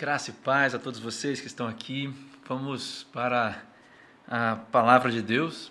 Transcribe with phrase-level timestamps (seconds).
[0.00, 2.10] Graça e paz a todos vocês que estão aqui.
[2.48, 3.62] Vamos para
[4.26, 5.70] a palavra de Deus.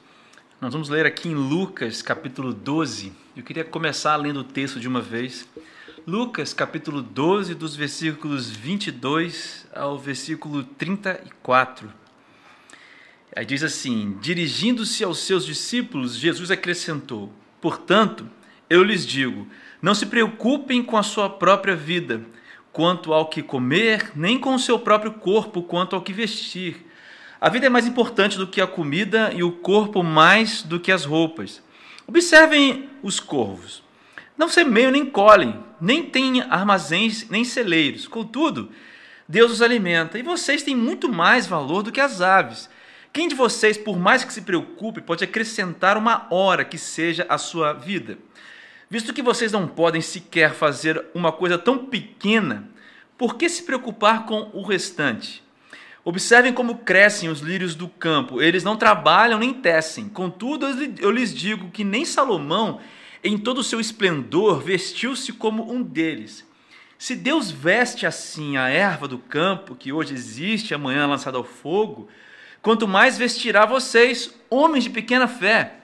[0.61, 3.11] Nós vamos ler aqui em Lucas, capítulo 12.
[3.35, 5.49] Eu queria começar lendo o texto de uma vez.
[6.05, 11.91] Lucas, capítulo 12, dos versículos 22 ao versículo 34.
[13.35, 18.29] Aí diz assim: Dirigindo-se aos seus discípulos, Jesus acrescentou: Portanto,
[18.69, 19.47] eu lhes digo,
[19.81, 22.23] não se preocupem com a sua própria vida
[22.79, 26.87] quanto ao que comer, nem com o seu próprio corpo quanto ao que vestir.
[27.41, 30.89] A vida é mais importante do que a comida e o corpo mais do que
[30.89, 31.61] as roupas.
[32.07, 33.83] Observem os corvos.
[34.37, 38.07] Não semeiam nem colhem, nem têm armazéns nem celeiros.
[38.07, 38.71] Contudo,
[39.27, 42.69] Deus os alimenta e vocês têm muito mais valor do que as aves.
[43.11, 47.37] Quem de vocês, por mais que se preocupe, pode acrescentar uma hora que seja a
[47.37, 48.17] sua vida?
[48.89, 52.67] Visto que vocês não podem sequer fazer uma coisa tão pequena,
[53.17, 55.43] por que se preocupar com o restante?
[56.03, 58.41] Observem como crescem os lírios do campo.
[58.41, 60.09] Eles não trabalham nem tecem.
[60.09, 60.65] Contudo,
[60.99, 62.79] eu lhes digo que nem Salomão,
[63.23, 66.47] em todo o seu esplendor, vestiu-se como um deles.
[66.97, 72.07] Se Deus veste assim a erva do campo, que hoje existe, amanhã lançada ao fogo,
[72.61, 75.78] quanto mais vestirá vocês, homens de pequena fé.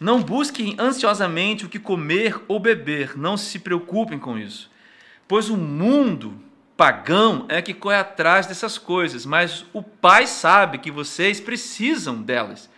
[0.00, 4.70] Não busquem ansiosamente o que comer ou beber, não se preocupem com isso.
[5.26, 6.40] Pois o mundo
[6.76, 12.70] pagão é que corre atrás dessas coisas, mas o Pai sabe que vocês precisam delas.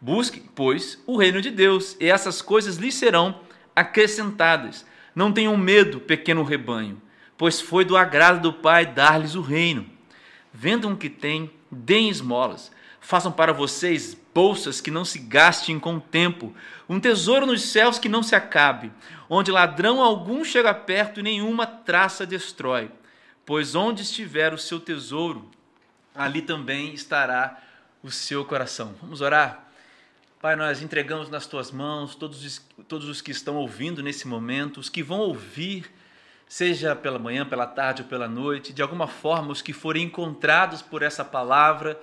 [0.00, 3.40] Busquem, pois, o reino de Deus, e essas coisas lhes serão
[3.74, 4.86] acrescentadas.
[5.14, 7.02] Não tenham medo, pequeno rebanho,
[7.36, 9.84] pois foi do agrado do Pai dar-lhes o reino.
[10.54, 15.96] Vendam o que têm, deem esmolas Façam para vocês bolsas que não se gastem com
[15.96, 16.54] o tempo,
[16.88, 18.92] um tesouro nos céus que não se acabe,
[19.28, 22.90] onde ladrão algum chega perto e nenhuma traça destrói.
[23.44, 25.50] Pois onde estiver o seu tesouro,
[26.14, 27.60] ali também estará
[28.02, 28.94] o seu coração.
[29.00, 29.68] Vamos orar?
[30.40, 34.80] Pai, nós entregamos nas tuas mãos todos os, todos os que estão ouvindo nesse momento,
[34.80, 35.90] os que vão ouvir,
[36.48, 40.80] seja pela manhã, pela tarde ou pela noite, de alguma forma, os que forem encontrados
[40.80, 42.00] por essa palavra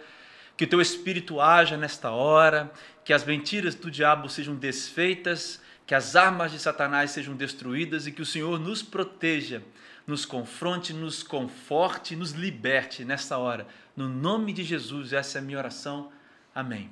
[0.58, 2.72] que o teu espírito haja nesta hora,
[3.06, 8.12] que as mentiras do diabo sejam desfeitas, que as armas de Satanás sejam destruídas e
[8.12, 9.62] que o Senhor nos proteja,
[10.06, 13.68] nos confronte, nos conforte, nos liberte nesta hora.
[13.96, 16.12] No nome de Jesus, essa é a minha oração.
[16.54, 16.90] Amém.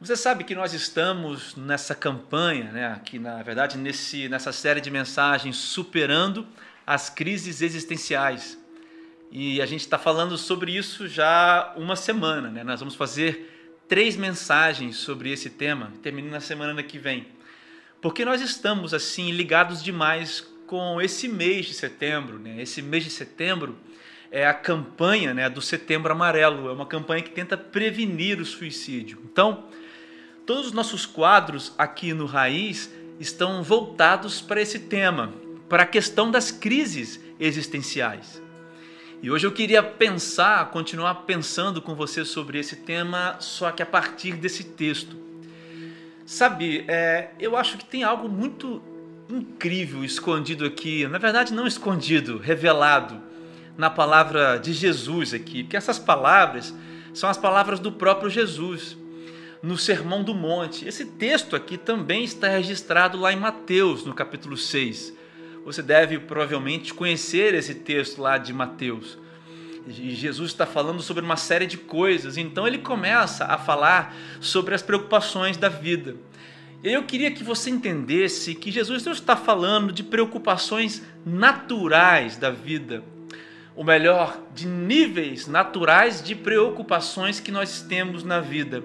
[0.00, 4.90] Você sabe que nós estamos nessa campanha, né, aqui na verdade nesse, nessa série de
[4.90, 6.44] mensagens superando
[6.84, 8.58] as crises existenciais.
[9.34, 12.62] E a gente está falando sobre isso já uma semana, né?
[12.62, 17.26] Nós vamos fazer três mensagens sobre esse tema, terminando na semana que vem.
[18.02, 22.60] Porque nós estamos assim ligados demais com esse mês de setembro, né?
[22.60, 23.78] Esse mês de setembro
[24.30, 29.18] é a campanha, né, do Setembro Amarelo, é uma campanha que tenta prevenir o suicídio.
[29.24, 29.64] Então,
[30.44, 35.32] todos os nossos quadros aqui no Raiz estão voltados para esse tema,
[35.70, 38.41] para a questão das crises existenciais.
[39.22, 43.86] E hoje eu queria pensar, continuar pensando com você sobre esse tema, só que a
[43.86, 45.16] partir desse texto.
[46.26, 48.82] Sabe, é, eu acho que tem algo muito
[49.30, 53.22] incrível escondido aqui, na verdade, não escondido, revelado
[53.78, 56.74] na palavra de Jesus aqui, porque essas palavras
[57.14, 58.98] são as palavras do próprio Jesus
[59.62, 60.88] no Sermão do Monte.
[60.88, 65.21] Esse texto aqui também está registrado lá em Mateus, no capítulo 6.
[65.64, 69.18] Você deve provavelmente conhecer esse texto lá de Mateus.
[69.86, 74.74] E Jesus está falando sobre uma série de coisas, então ele começa a falar sobre
[74.74, 76.16] as preocupações da vida.
[76.82, 83.04] Eu queria que você entendesse que Jesus não está falando de preocupações naturais da vida,
[83.76, 88.82] ou melhor, de níveis naturais de preocupações que nós temos na vida.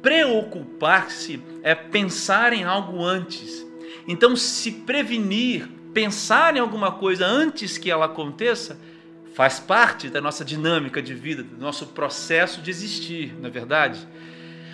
[0.00, 3.66] Preocupar-se é pensar em algo antes.
[4.08, 8.78] Então, se prevenir pensar em alguma coisa antes que ela aconteça
[9.32, 14.06] faz parte da nossa dinâmica de vida, do nosso processo de existir, na é verdade.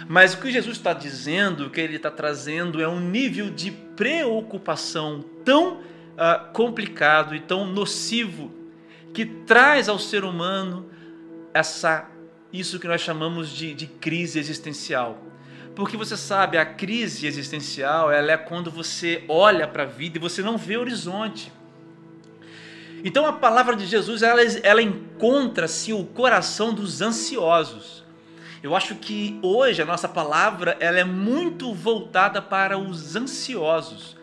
[0.08, 3.70] Mas o que Jesus está dizendo, o que ele está trazendo é um nível de
[3.70, 8.52] preocupação tão uh, complicado e tão nocivo
[9.14, 10.90] que traz ao ser humano
[11.54, 12.10] essa
[12.52, 15.31] isso que nós chamamos de, de crise existencial.
[15.74, 20.20] Porque você sabe, a crise existencial ela é quando você olha para a vida e
[20.20, 21.50] você não vê horizonte.
[23.04, 28.04] Então a palavra de Jesus ela, ela encontra-se o coração dos ansiosos.
[28.62, 34.16] Eu acho que hoje a nossa palavra ela é muito voltada para os ansiosos,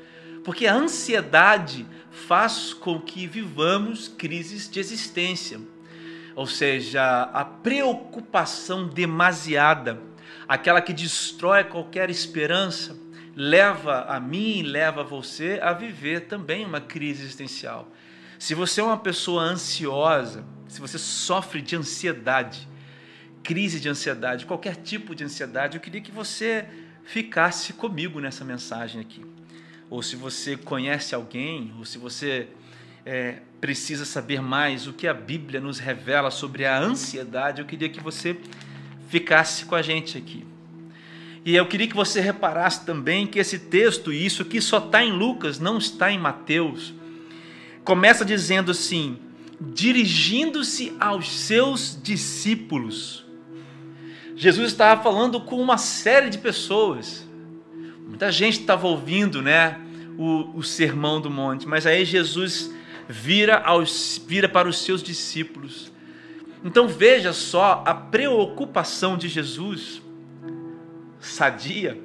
[0.46, 5.60] porque a ansiedade faz com que vivamos crises de existência.
[6.40, 10.00] ou seja, a preocupação demasiada,
[10.50, 12.98] aquela que destrói qualquer esperança,
[13.36, 17.88] leva a mim, leva você a viver também uma crise existencial.
[18.40, 22.68] Se você é uma pessoa ansiosa, se você sofre de ansiedade,
[23.44, 26.66] crise de ansiedade, qualquer tipo de ansiedade, eu queria que você
[27.04, 29.24] ficasse comigo nessa mensagem aqui.
[29.88, 32.48] Ou se você conhece alguém, ou se você
[33.06, 37.90] é, precisa saber mais o que a Bíblia nos revela sobre a ansiedade, eu queria
[37.90, 38.36] que você
[39.10, 40.46] ficasse com a gente aqui.
[41.44, 45.12] E eu queria que você reparasse também que esse texto, isso aqui só está em
[45.12, 46.94] Lucas, não está em Mateus,
[47.84, 49.18] começa dizendo assim:
[49.60, 53.26] dirigindo-se aos seus discípulos.
[54.36, 57.28] Jesus estava falando com uma série de pessoas.
[58.08, 59.80] Muita gente estava ouvindo, né,
[60.18, 62.74] o, o sermão do monte, mas aí Jesus
[63.08, 65.92] vira, aos, vira para os seus discípulos.
[66.64, 70.02] Então veja só a preocupação de Jesus,
[71.20, 72.00] sadia,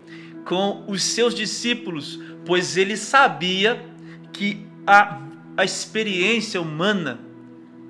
[0.44, 3.84] com os seus discípulos, pois ele sabia
[4.32, 5.20] que a,
[5.56, 7.20] a experiência humana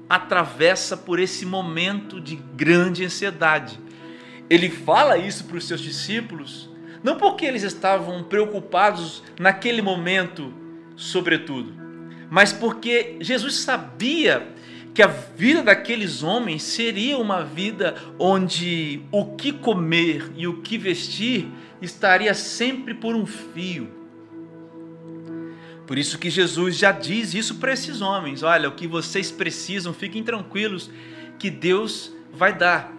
[0.09, 3.79] atravessa por esse momento de grande ansiedade.
[4.49, 6.71] Ele fala isso para os seus discípulos,
[7.03, 10.53] não porque eles estavam preocupados naquele momento,
[10.97, 11.73] sobretudo,
[12.31, 14.54] mas porque Jesus sabia
[14.95, 20.79] que a vida daqueles homens seria uma vida onde o que comer e o que
[20.79, 21.49] vestir
[21.83, 23.91] estaria sempre por um fio.
[25.85, 29.93] Por isso que Jesus já diz isso para esses homens: olha, o que vocês precisam,
[29.93, 30.89] fiquem tranquilos,
[31.39, 32.93] que Deus vai dar.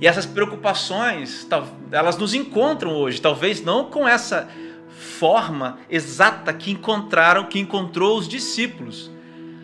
[0.00, 1.46] E essas preocupações,
[1.90, 4.48] elas nos encontram hoje, talvez não com essa
[4.90, 9.10] forma exata que encontraram, que encontrou os discípulos,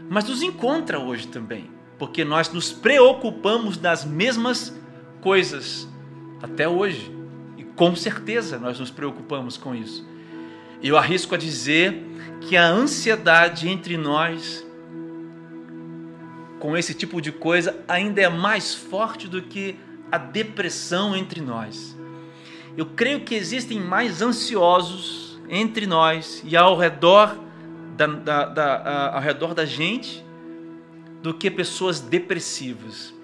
[0.08, 4.74] mas nos encontra hoje também, porque nós nos preocupamos das mesmas
[5.20, 5.88] coisas
[6.42, 7.10] até hoje,
[7.56, 10.06] e com certeza nós nos preocupamos com isso.
[10.82, 12.04] Eu arrisco a dizer
[12.40, 14.66] que a ansiedade entre nós
[16.58, 19.76] com esse tipo de coisa ainda é mais forte do que
[20.12, 21.96] a depressão entre nós.
[22.76, 27.36] Eu creio que existem mais ansiosos entre nós e ao redor
[28.06, 30.24] da, da, da, ao redor da gente
[31.22, 33.14] do que pessoas depressivas,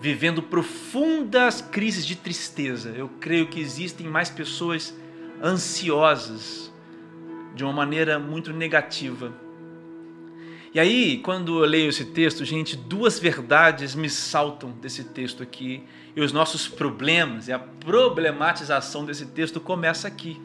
[0.00, 2.90] vivendo profundas crises de tristeza.
[2.90, 4.94] Eu creio que existem mais pessoas
[5.42, 6.72] ansiosas
[7.54, 9.32] de uma maneira muito negativa.
[10.74, 15.84] E aí, quando eu leio esse texto, gente, duas verdades me saltam desse texto aqui.
[16.16, 20.40] E os nossos problemas e a problematização desse texto começa aqui.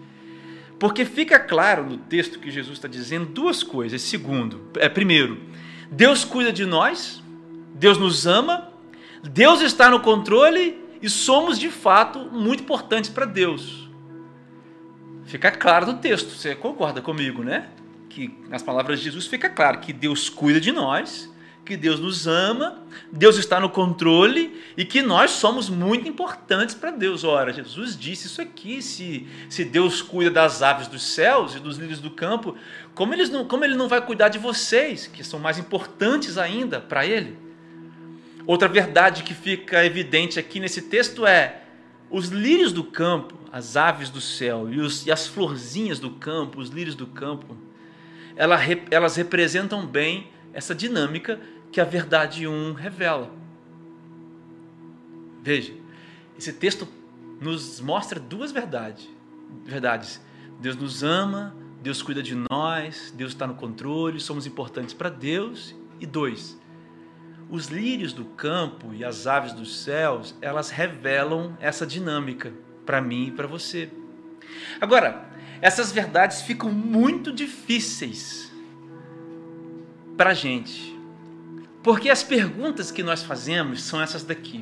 [0.80, 4.02] Porque fica claro no texto que Jesus está dizendo duas coisas.
[4.02, 5.40] Segundo, é primeiro,
[5.92, 7.24] Deus cuida de nós,
[7.74, 8.72] Deus nos ama,
[9.24, 13.90] Deus está no controle e somos de fato muito importantes para Deus.
[15.26, 17.68] Fica claro no texto, você concorda comigo, né?
[18.08, 21.30] Que nas palavras de Jesus fica claro que Deus cuida de nós,
[21.68, 22.82] que Deus nos ama,
[23.12, 27.26] Deus está no controle e que nós somos muito importantes para Deus.
[27.26, 31.78] Ora, Jesus disse isso aqui: se, se Deus cuida das aves dos céus e dos
[31.78, 32.56] lírios do campo,
[32.96, 36.80] como, eles não, como Ele não vai cuidar de vocês, que são mais importantes ainda
[36.80, 37.38] para Ele?
[38.46, 41.64] Outra verdade que fica evidente aqui nesse texto é:
[42.10, 46.62] os lírios do campo, as aves do céu e, os, e as florzinhas do campo,
[46.62, 47.58] os lírios do campo,
[48.38, 51.40] elas, representam bem essa dinâmica
[51.72, 53.32] que a verdade 1 revela.
[55.42, 55.74] Veja,
[56.38, 56.88] esse texto
[57.40, 59.10] nos mostra duas verdades.
[59.64, 60.22] verdades.
[60.60, 65.76] Deus nos ama, Deus cuida de nós, Deus está no controle, somos importantes para Deus.
[66.00, 66.60] E dois,
[67.50, 72.54] os lírios do campo e as aves dos céus, elas revelam essa dinâmica
[72.86, 73.90] para mim e para você.
[74.80, 75.28] Agora,
[75.62, 78.52] essas verdades ficam muito difíceis
[80.16, 80.97] para a gente,
[81.88, 84.62] porque as perguntas que nós fazemos são essas daqui.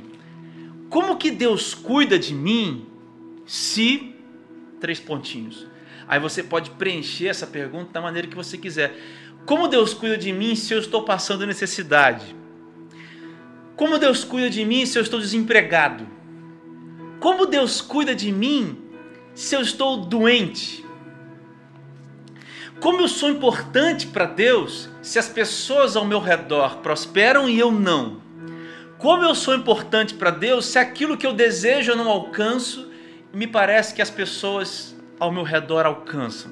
[0.92, 2.86] Como que Deus cuida de mim
[3.48, 4.14] se
[4.80, 5.66] três pontinhos?
[6.08, 8.96] Aí você pode preencher essa pergunta da maneira que você quiser.
[9.44, 12.36] Como Deus cuida de mim se eu estou passando necessidade?
[13.76, 16.08] Como Deus cuida de mim se eu estou desempregado?
[17.20, 18.78] Como Deus cuida de mim
[19.34, 20.85] se eu estou doente?
[22.80, 27.72] Como eu sou importante para Deus se as pessoas ao meu redor prosperam e eu
[27.72, 28.22] não?
[28.98, 32.92] Como eu sou importante para Deus se aquilo que eu desejo eu não alcanço
[33.34, 36.52] e me parece que as pessoas ao meu redor alcançam?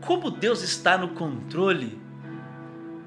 [0.00, 1.98] Como Deus está no controle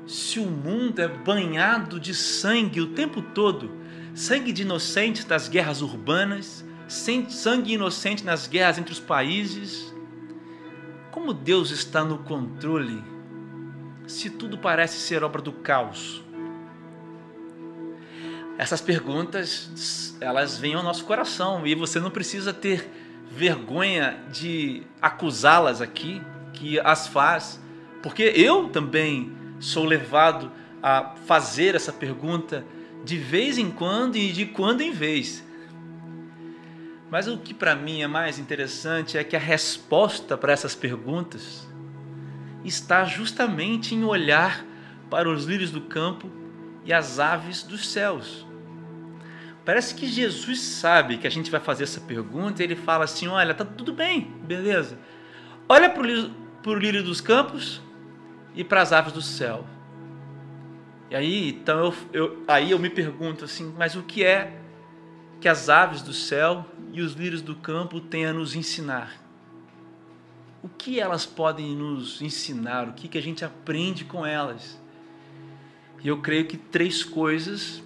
[0.06, 3.88] se o mundo é banhado de sangue o tempo todo
[4.18, 9.94] sangue de inocentes das guerras urbanas, sangue inocente nas guerras entre os países.
[11.18, 13.04] Como Deus está no controle
[14.06, 16.24] se tudo parece ser obra do caos?
[18.56, 22.88] Essas perguntas, elas vêm ao nosso coração e você não precisa ter
[23.32, 26.22] vergonha de acusá-las aqui,
[26.54, 27.60] que as faz,
[28.04, 30.52] porque eu também sou levado
[30.84, 32.64] a fazer essa pergunta
[33.04, 35.44] de vez em quando e de quando em vez.
[37.10, 41.68] Mas o que para mim é mais interessante é que a resposta para essas perguntas
[42.66, 44.66] está justamente em olhar
[45.10, 46.30] para os lírios do campo
[46.84, 48.46] e as aves dos céus.
[49.64, 53.28] Parece que Jesus sabe que a gente vai fazer essa pergunta e ele fala assim:
[53.28, 54.98] olha, tá tudo bem, beleza.
[55.68, 57.82] Olha para o lírio dos campos
[58.56, 59.66] e para as aves do céu.
[61.10, 64.60] E aí, então eu, eu, aí eu me pergunto assim, mas o que é
[65.40, 66.66] que as aves do céu
[66.98, 69.22] e os lírios do campo têm a nos ensinar?
[70.64, 72.90] O que elas podem nos ensinar?
[72.90, 74.80] O que, que a gente aprende com elas?
[76.04, 77.84] E eu creio que três coisas,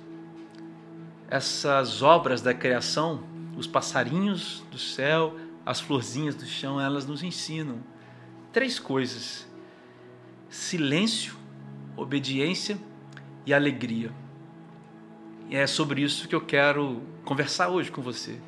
[1.29, 3.23] essas obras da criação,
[3.57, 7.83] os passarinhos do céu, as florzinhas do chão, elas nos ensinam
[8.53, 9.45] três coisas:
[10.49, 11.35] silêncio,
[11.97, 12.77] obediência
[13.45, 14.11] e alegria.
[15.49, 18.39] E é sobre isso que eu quero conversar hoje com você.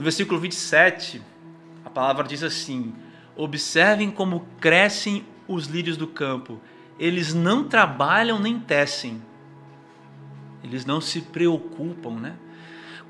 [0.00, 1.20] No versículo 27,
[1.84, 2.94] a palavra diz assim:
[3.36, 6.58] Observem como crescem os lírios do campo.
[6.98, 9.22] Eles não trabalham nem tecem.
[10.64, 12.34] Eles não se preocupam, né?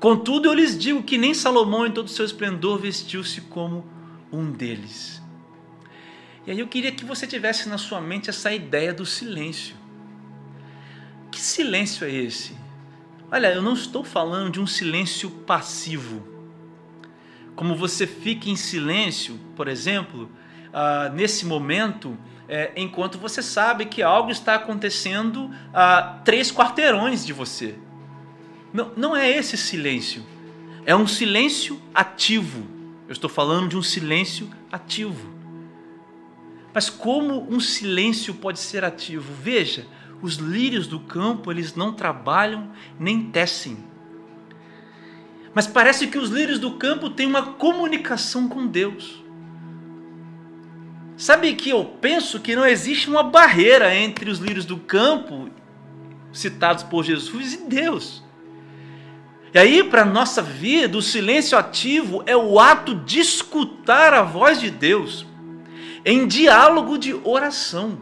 [0.01, 3.85] Contudo, eu lhes digo que nem Salomão, em todo o seu esplendor, vestiu-se como
[4.29, 5.21] um deles.
[6.45, 9.77] E aí eu queria que você tivesse na sua mente essa ideia do silêncio.
[11.31, 12.53] Que silêncio é esse?
[13.31, 16.30] Olha, eu não estou falando de um silêncio passivo.
[17.61, 20.31] Como você fica em silêncio, por exemplo,
[20.73, 22.17] uh, nesse momento,
[22.49, 27.75] é, enquanto você sabe que algo está acontecendo a três quarteirões de você.
[28.73, 30.25] Não, não é esse silêncio.
[30.87, 32.65] É um silêncio ativo.
[33.07, 35.31] Eu estou falando de um silêncio ativo.
[36.73, 39.31] Mas como um silêncio pode ser ativo?
[39.39, 39.85] Veja,
[40.19, 43.90] os lírios do campo, eles não trabalham nem tecem.
[45.53, 49.21] Mas parece que os lírios do campo têm uma comunicação com Deus.
[51.17, 55.49] Sabe que eu penso que não existe uma barreira entre os lírios do campo,
[56.31, 58.23] citados por Jesus, e Deus.
[59.53, 64.23] E aí, para a nossa vida, o silêncio ativo é o ato de escutar a
[64.23, 65.25] voz de Deus
[66.05, 67.99] em diálogo de oração.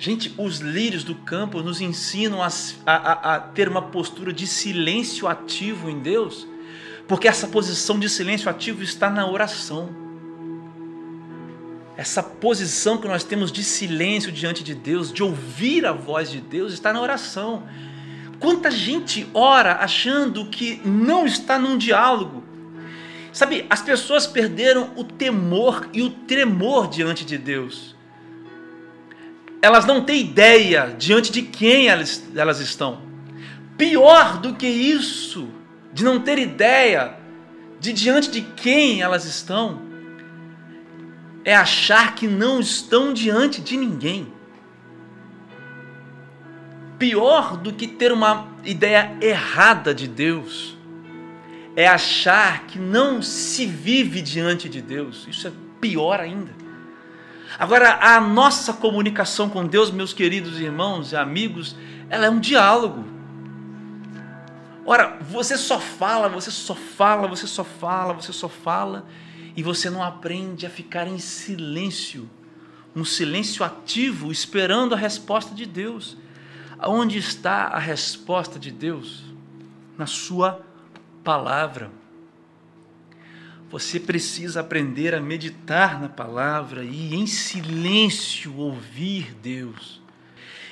[0.00, 2.48] Gente, os lírios do campo nos ensinam a,
[2.86, 6.46] a, a, ter uma postura de silêncio ativo em Deus,
[7.08, 9.90] porque essa posição de silêncio ativo está na oração.
[11.96, 16.40] Essa posição que nós temos de silêncio diante de Deus, de ouvir a voz de
[16.40, 17.64] Deus, está na oração.
[18.38, 22.44] Quanta gente ora achando que não está num diálogo.
[23.32, 27.97] Sabe, as pessoas perderam o temor e o tremor diante de Deus
[29.60, 33.02] elas não têm ideia diante de quem elas, elas estão.
[33.76, 35.48] Pior do que isso,
[35.92, 37.16] de não ter ideia
[37.80, 39.82] de diante de quem elas estão,
[41.44, 44.32] é achar que não estão diante de ninguém.
[46.98, 50.76] Pior do que ter uma ideia errada de Deus,
[51.76, 55.26] é achar que não se vive diante de Deus.
[55.28, 56.67] Isso é pior ainda.
[57.56, 61.76] Agora, a nossa comunicação com Deus, meus queridos irmãos e amigos,
[62.10, 63.04] ela é um diálogo.
[64.84, 69.06] Ora, você só fala, você só fala, você só fala, você só fala,
[69.54, 72.28] e você não aprende a ficar em silêncio,
[72.94, 76.16] um silêncio ativo, esperando a resposta de Deus.
[76.82, 79.24] Onde está a resposta de Deus?
[79.96, 80.64] Na Sua
[81.22, 81.90] palavra.
[83.70, 90.00] Você precisa aprender a meditar na palavra e em silêncio ouvir Deus.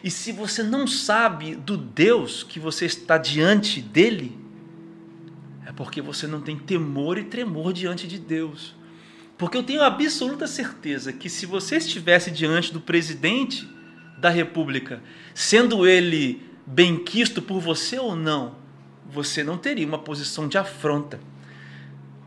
[0.02, 4.38] E se você não sabe do Deus que você está diante dele,
[5.66, 8.74] é porque você não tem temor e tremor diante de Deus.
[9.36, 13.68] Porque eu tenho absoluta certeza que se você estivesse diante do presidente
[14.16, 15.02] da República,
[15.34, 18.54] sendo ele benquisto por você ou não,
[19.06, 21.20] você não teria uma posição de afronta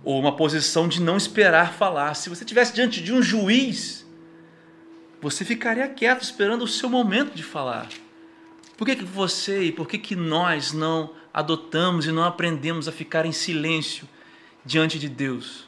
[0.03, 2.13] ou uma posição de não esperar falar.
[2.13, 4.05] Se você estivesse diante de um juiz,
[5.21, 7.87] você ficaria quieto esperando o seu momento de falar.
[8.77, 12.91] Por que, que você e por que, que nós não adotamos e não aprendemos a
[12.91, 14.07] ficar em silêncio
[14.65, 15.67] diante de Deus?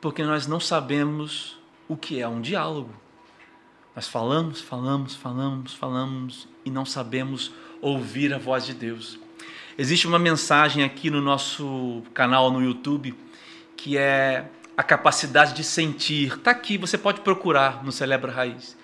[0.00, 2.94] Porque nós não sabemos o que é um diálogo.
[3.94, 7.52] Nós falamos, falamos, falamos, falamos e não sabemos
[7.82, 9.18] ouvir a voz de Deus.
[9.80, 13.14] Existe uma mensagem aqui no nosso canal no YouTube
[13.74, 14.44] que é
[14.76, 16.34] a capacidade de sentir.
[16.34, 18.76] Está aqui, você pode procurar no Celebra Raiz.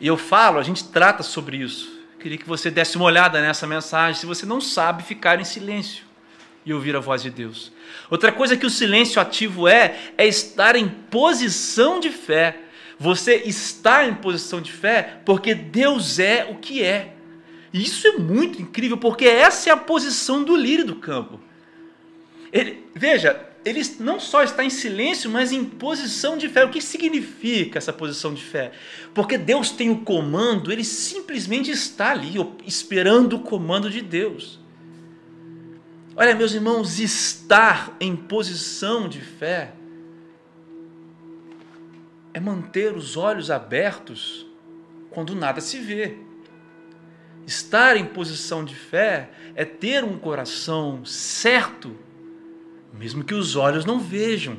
[0.00, 2.00] E eu falo, a gente trata sobre isso.
[2.20, 6.04] Queria que você desse uma olhada nessa mensagem, se você não sabe ficar em silêncio
[6.64, 7.72] e ouvir a voz de Deus.
[8.08, 12.56] Outra coisa que o silêncio ativo é, é estar em posição de fé.
[13.00, 17.15] Você está em posição de fé porque Deus é o que é.
[17.76, 21.38] Isso é muito incrível, porque essa é a posição do lírio do campo.
[22.50, 26.64] Ele, veja, ele não só está em silêncio, mas em posição de fé.
[26.64, 28.72] O que significa essa posição de fé?
[29.12, 34.58] Porque Deus tem o comando, ele simplesmente está ali, esperando o comando de Deus.
[36.16, 39.74] Olha, meus irmãos, estar em posição de fé
[42.32, 44.46] é manter os olhos abertos
[45.10, 46.25] quando nada se vê.
[47.46, 51.96] Estar em posição de fé é ter um coração certo
[52.98, 54.58] mesmo que os olhos não vejam.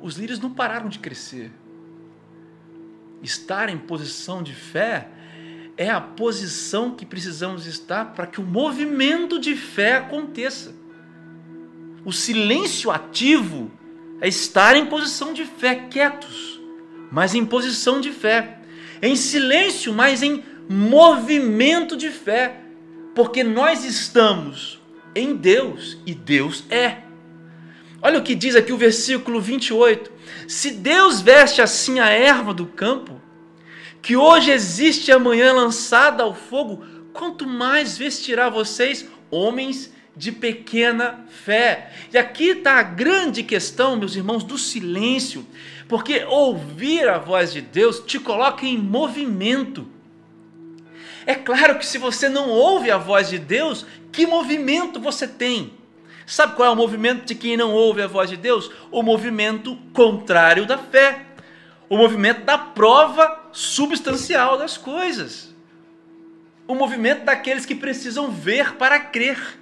[0.00, 1.50] Os lírios não pararam de crescer.
[3.22, 5.08] Estar em posição de fé
[5.76, 10.74] é a posição que precisamos estar para que o movimento de fé aconteça.
[12.04, 13.70] O silêncio ativo
[14.20, 16.60] é estar em posição de fé, quietos,
[17.10, 18.60] mas em posição de fé.
[19.00, 22.56] Em silêncio, mas em movimento de fé.
[23.14, 24.80] Porque nós estamos
[25.14, 26.98] em Deus e Deus é.
[28.00, 30.10] Olha o que diz aqui o versículo 28.
[30.46, 33.20] Se Deus veste assim a erva do campo,
[34.00, 41.92] que hoje existe amanhã lançada ao fogo, quanto mais vestirá vocês, homens de pequena fé.
[42.12, 45.44] E aqui está a grande questão, meus irmãos, do silêncio,
[45.88, 49.88] porque ouvir a voz de Deus te coloca em movimento.
[51.24, 55.72] É claro que se você não ouve a voz de Deus, que movimento você tem?
[56.26, 58.70] Sabe qual é o movimento de quem não ouve a voz de Deus?
[58.90, 61.24] O movimento contrário da fé.
[61.88, 65.54] O movimento da prova substancial das coisas.
[66.66, 69.58] O movimento daqueles que precisam ver para crer.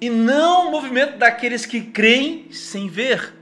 [0.00, 3.39] E não o movimento daqueles que creem sem ver.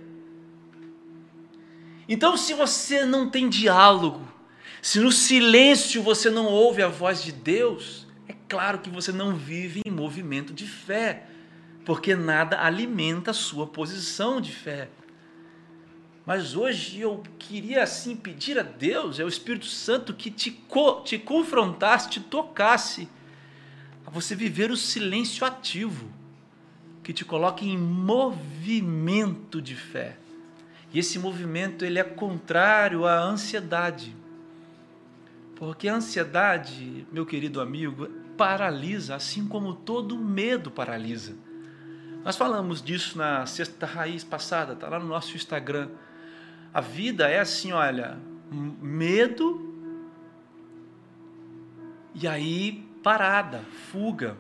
[2.09, 4.27] Então, se você não tem diálogo
[4.81, 9.35] se no silêncio você não ouve a voz de Deus, é claro que você não
[9.35, 11.27] vive em movimento de fé,
[11.85, 14.89] porque nada alimenta a sua posição de fé.
[16.25, 21.01] Mas hoje eu queria assim pedir a Deus, é o Espírito Santo que te, co
[21.01, 23.09] te confrontasse, te tocasse,
[24.07, 26.09] a você viver o silêncio ativo,
[27.03, 30.17] que te coloque em movimento de fé.
[30.93, 34.17] E esse movimento ele é contrário à ansiedade.
[35.57, 41.37] Porque a ansiedade, meu querido amigo, paralisa, assim como todo medo paralisa.
[42.25, 45.89] Nós falamos disso na sexta raiz passada, está lá no nosso Instagram.
[46.73, 48.19] A vida é assim, olha,
[48.51, 49.69] medo
[52.15, 54.37] e aí parada, fuga.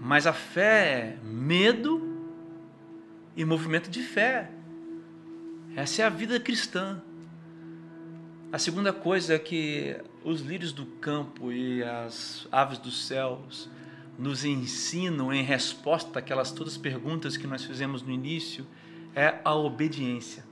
[0.00, 2.02] Mas a fé é medo
[3.36, 4.50] e movimento de fé.
[5.78, 7.00] Essa é a vida cristã.
[8.50, 13.70] A segunda coisa é que os lírios do campo e as aves dos céus
[14.18, 18.66] nos ensinam em resposta àquelas todas as perguntas que nós fizemos no início
[19.14, 20.44] é a obediência.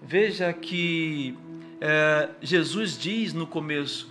[0.00, 1.36] Veja que
[1.80, 4.08] é, Jesus diz no começo,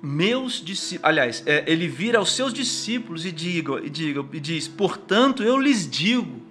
[0.00, 4.66] meus discípulos, aliás, é, ele vira aos seus discípulos e diga, e diga, e diz,
[4.66, 6.43] portanto eu lhes digo,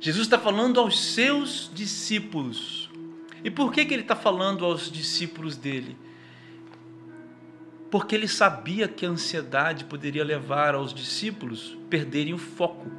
[0.00, 2.88] Jesus está falando aos seus discípulos.
[3.42, 5.96] E por que, que ele está falando aos discípulos dele?
[7.90, 12.90] Porque ele sabia que a ansiedade poderia levar aos discípulos perderem o foco.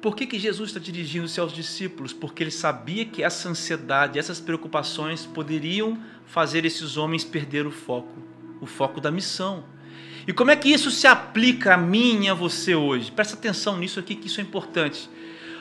[0.00, 2.12] Por que, que Jesus está dirigindo-se aos discípulos?
[2.12, 8.14] Porque ele sabia que essa ansiedade, essas preocupações poderiam fazer esses homens perder o foco,
[8.60, 9.64] o foco da missão.
[10.26, 13.12] E como é que isso se aplica a mim e a você hoje?
[13.12, 15.08] Presta atenção nisso aqui, que isso é importante.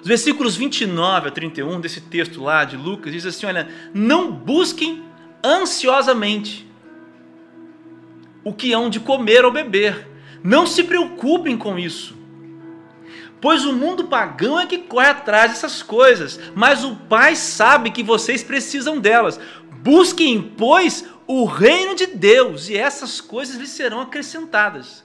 [0.01, 5.03] Os versículos 29 a 31 desse texto lá de Lucas diz assim: olha, não busquem
[5.43, 6.67] ansiosamente
[8.43, 10.07] o que hão de comer ou beber.
[10.43, 12.15] Não se preocupem com isso.
[13.41, 18.03] pois o mundo pagão é que corre atrás dessas coisas, mas o Pai sabe que
[18.03, 19.39] vocês precisam delas.
[19.81, 25.03] Busquem, pois, o reino de Deus, e essas coisas lhes serão acrescentadas.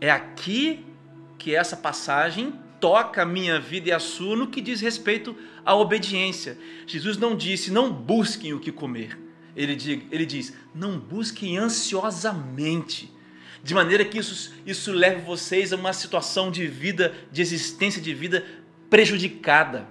[0.00, 0.84] É aqui
[1.38, 5.74] que essa passagem toca a minha vida e a sua no que diz respeito à
[5.74, 6.58] obediência.
[6.86, 9.18] Jesus não disse, não busquem o que comer.
[9.56, 13.12] Ele, diz, ele diz não busquem ansiosamente,
[13.62, 18.14] de maneira que isso, isso leve vocês a uma situação de vida, de existência de
[18.14, 18.46] vida
[18.88, 19.88] prejudicada.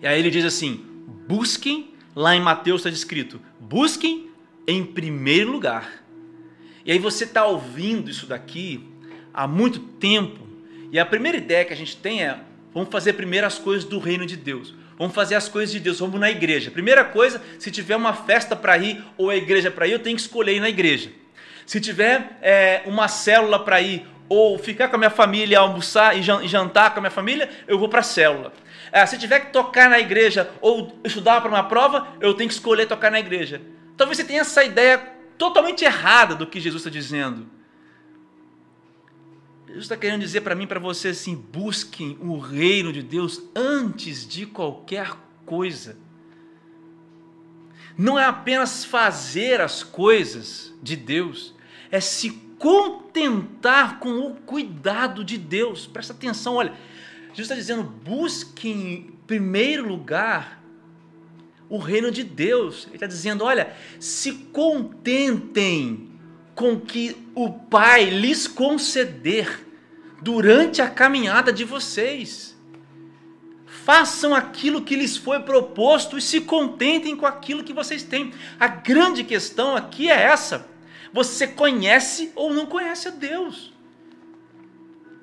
[0.00, 0.84] E aí ele diz assim:
[1.26, 4.30] busquem, lá em Mateus está escrito, busquem
[4.66, 6.02] em primeiro lugar.
[6.84, 8.88] E aí você está ouvindo isso daqui
[9.32, 10.46] há muito tempo,
[10.90, 12.38] e a primeira ideia que a gente tem é:
[12.74, 14.74] vamos fazer primeiro as coisas do reino de Deus.
[14.98, 16.70] Vamos fazer as coisas de Deus, vamos na igreja.
[16.70, 20.14] Primeira coisa, se tiver uma festa para ir ou a igreja para ir, eu tenho
[20.14, 21.10] que escolher ir na igreja.
[21.66, 26.22] Se tiver é, uma célula para ir ou ficar com a minha família, almoçar e
[26.22, 28.52] jantar com a minha família, eu vou para a célula.
[28.90, 32.54] É, se tiver que tocar na igreja ou estudar para uma prova, eu tenho que
[32.54, 33.60] escolher tocar na igreja.
[33.94, 34.98] Talvez você tenha essa ideia
[35.36, 37.46] totalmente errada do que Jesus está dizendo.
[39.66, 44.26] Jesus está querendo dizer para mim, para você assim: busquem o reino de Deus antes
[44.26, 45.12] de qualquer
[45.44, 45.98] coisa.
[47.98, 51.54] Não é apenas fazer as coisas de Deus,
[51.90, 52.30] é se
[52.62, 55.84] contentar com o cuidado de Deus.
[55.84, 56.72] Presta atenção, olha.
[57.30, 60.62] Jesus está dizendo: busquem em primeiro lugar
[61.68, 62.86] o reino de Deus.
[62.86, 66.08] Ele está dizendo: olha, se contentem
[66.54, 69.66] com que o Pai lhes conceder
[70.22, 72.56] durante a caminhada de vocês.
[73.66, 78.32] Façam aquilo que lhes foi proposto e se contentem com aquilo que vocês têm.
[78.60, 80.70] A grande questão aqui é essa:
[81.12, 83.72] você conhece ou não conhece a Deus?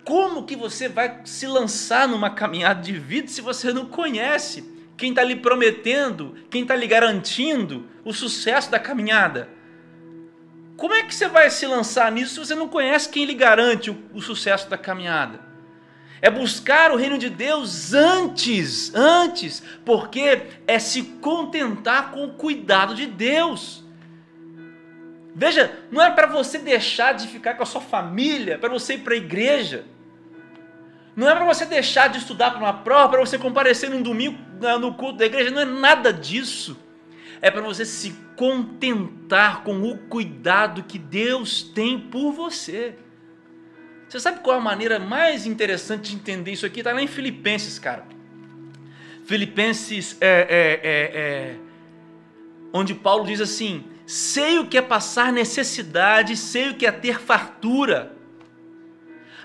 [0.04, 4.64] Como que você vai se lançar numa caminhada de vida se você não conhece
[4.98, 9.50] quem está lhe prometendo, quem está lhe garantindo o sucesso da caminhada?
[10.76, 13.92] Como é que você vai se lançar nisso se você não conhece quem lhe garante
[13.92, 15.42] o, sucesso da caminhada?
[16.22, 22.96] É buscar o reino de Deus antes, antes, porque é se contentar com o cuidado
[22.96, 23.84] de Deus.
[25.36, 29.00] Veja, não é para você deixar de ficar com a sua família, para você ir
[29.00, 29.86] para a igreja.
[31.16, 34.38] Não é para você deixar de estudar para uma prova, para você comparecer num domingo
[34.80, 36.78] no culto da igreja, não é nada disso
[37.42, 42.96] é para você se contentar com o cuidado que Deus tem por você.
[44.08, 46.80] Você sabe qual é a maneira mais interessante de entender isso aqui?
[46.80, 48.06] Está lá em Filipenses, cara.
[49.26, 51.56] Filipenses, é, é, é, é,
[52.74, 57.20] onde Paulo diz assim: sei o que é passar necessidade, sei o que é ter
[57.20, 58.12] fartura.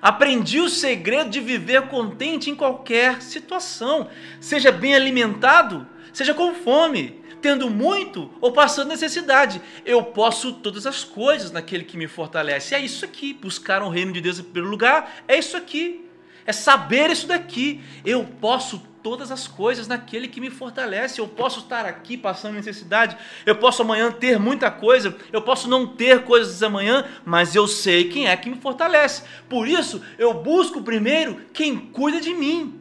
[0.00, 4.08] Aprendi o segredo de viver contente em qualquer situação,
[4.40, 9.60] seja bem alimentado, seja com fome, tendo muito ou passando necessidade.
[9.84, 12.74] Eu posso todas as coisas naquele que me fortalece.
[12.74, 13.34] É isso aqui.
[13.34, 16.08] Buscar o reino de Deus em primeiro lugar é isso aqui.
[16.46, 17.82] É saber isso daqui.
[18.02, 21.20] Eu posso todas as coisas naquele que me fortalece.
[21.20, 23.14] Eu posso estar aqui passando necessidade.
[23.44, 25.14] Eu posso amanhã ter muita coisa.
[25.30, 29.24] Eu posso não ter coisas amanhã, mas eu sei quem é que me fortalece.
[29.46, 32.80] Por isso, eu busco primeiro quem cuida de mim.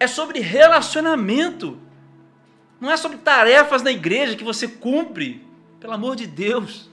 [0.00, 1.78] É sobre relacionamento.
[2.80, 5.46] Não é sobre tarefas na igreja que você cumpre,
[5.78, 6.90] pelo amor de Deus.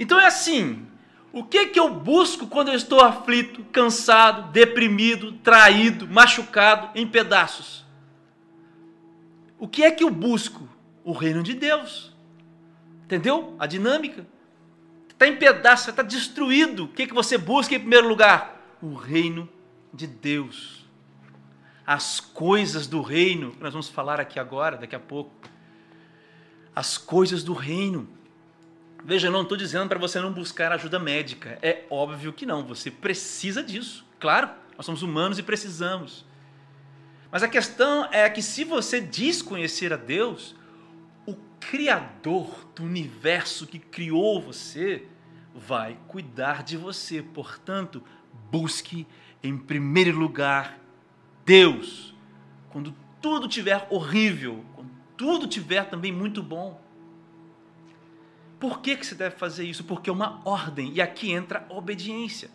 [0.00, 0.84] Então é assim,
[1.32, 7.84] o que que eu busco quando eu estou aflito, cansado, deprimido, traído, machucado, em pedaços?
[9.58, 10.68] O que é que eu busco?
[11.04, 12.12] O reino de Deus.
[13.04, 13.56] Entendeu?
[13.58, 14.26] A dinâmica.
[15.08, 16.84] Está em pedaços, está destruído.
[16.84, 18.60] O que, que você busca em primeiro lugar?
[18.82, 19.48] O reino
[19.94, 20.82] de Deus
[21.86, 25.30] as coisas do reino, nós vamos falar aqui agora, daqui a pouco.
[26.74, 28.08] As coisas do reino.
[29.04, 31.58] Veja, eu não estou dizendo para você não buscar ajuda médica.
[31.60, 34.06] É óbvio que não, você precisa disso.
[34.20, 36.24] Claro, nós somos humanos e precisamos.
[37.30, 40.54] Mas a questão é que se você diz conhecer a Deus,
[41.26, 45.06] o Criador do universo que criou você
[45.54, 47.22] vai cuidar de você.
[47.22, 48.02] Portanto,
[48.50, 49.06] busque
[49.42, 50.78] em primeiro lugar
[51.44, 52.14] Deus,
[52.70, 56.81] quando tudo tiver horrível, quando tudo tiver também muito bom.
[58.62, 59.82] Por que, que você deve fazer isso?
[59.82, 62.48] Porque é uma ordem, e aqui entra a obediência.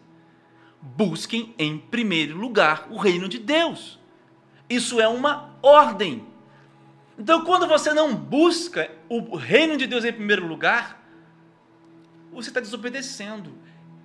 [0.82, 4.00] Busquem em primeiro lugar o reino de Deus.
[4.70, 6.26] Isso é uma ordem.
[7.20, 11.06] Então, quando você não busca o reino de Deus em primeiro lugar,
[12.32, 13.54] você está desobedecendo.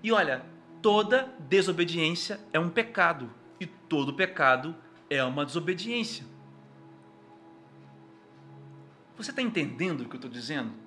[0.03, 0.45] E olha,
[0.83, 4.75] toda desobediência é um pecado e todo pecado
[5.09, 6.27] é uma desobediência.
[9.17, 10.83] Você está entendendo o que eu estou dizendo?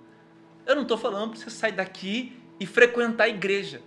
[0.66, 3.82] Eu não estou falando para você sair daqui e frequentar a igreja.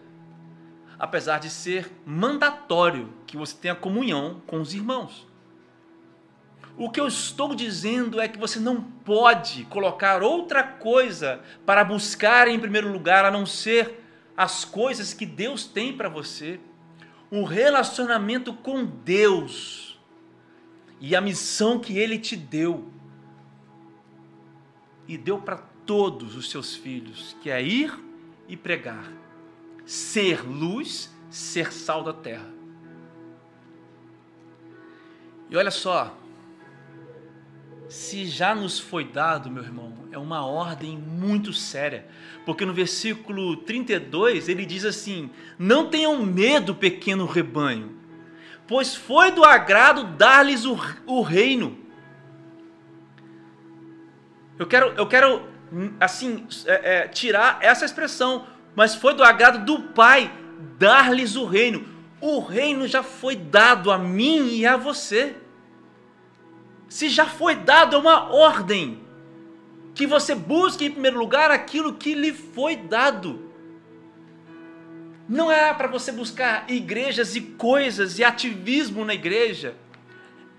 [0.98, 5.26] Apesar de ser mandatório que você tenha comunhão com os irmãos.
[6.76, 12.46] O que eu estou dizendo é que você não pode colocar outra coisa para buscar
[12.46, 14.04] em primeiro lugar a não ser
[14.36, 16.60] as coisas que Deus tem para você.
[17.32, 19.98] Um relacionamento com Deus
[21.00, 22.88] e a missão que Ele te deu.
[25.08, 27.98] E deu para todos os seus filhos, que é ir
[28.46, 29.10] e pregar,
[29.86, 32.52] ser luz, ser sal da terra.
[35.48, 36.14] E olha só,
[37.88, 42.06] se já nos foi dado, meu irmão, é uma ordem muito séria.
[42.44, 47.96] Porque no versículo 32 ele diz assim: Não tenham medo, pequeno rebanho,
[48.66, 51.78] pois foi do agrado dar-lhes o, o reino.
[54.58, 55.56] Eu quero, eu quero
[56.00, 60.32] assim, é, é, tirar essa expressão, mas foi do agrado do Pai
[60.78, 61.86] dar-lhes o reino.
[62.20, 65.36] O reino já foi dado a mim e a você
[66.88, 69.00] se já foi dado uma ordem
[69.94, 73.52] que você busque em primeiro lugar aquilo que lhe foi dado.
[75.28, 79.74] Não é para você buscar igrejas e coisas e ativismo na igreja.